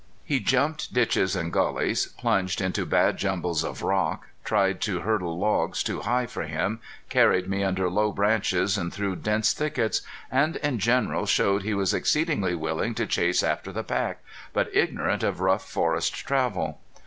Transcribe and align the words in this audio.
He 0.25 0.39
jumped 0.39 0.95
ditches 0.95 1.35
and 1.35 1.53
gullies, 1.53 2.07
plunged 2.07 2.59
into 2.59 2.87
bad 2.87 3.17
jumbles 3.17 3.63
or 3.63 3.75
rock, 3.87 4.29
tried 4.43 4.81
to 4.81 5.01
hurdle 5.01 5.37
logs 5.37 5.83
too 5.83 5.99
high 5.99 6.25
for 6.25 6.41
him, 6.41 6.79
carried 7.09 7.47
me 7.47 7.63
under 7.63 7.87
low 7.87 8.11
branches 8.11 8.79
and 8.79 8.91
through 8.91 9.17
dense 9.17 9.53
thickets, 9.53 10.01
and 10.31 10.55
in 10.55 10.79
general 10.79 11.27
showed 11.27 11.61
he 11.61 11.75
was 11.75 11.93
exceedingly 11.93 12.55
willing 12.55 12.95
to 12.95 13.05
chase 13.05 13.43
after 13.43 13.71
the 13.71 13.83
pack, 13.83 14.23
but 14.53 14.75
ignorant 14.75 15.21
of 15.21 15.39
rough 15.39 15.69
forest 15.69 16.15
travel. 16.15 16.81